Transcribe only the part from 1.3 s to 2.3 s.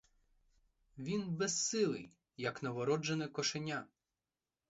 безсилий,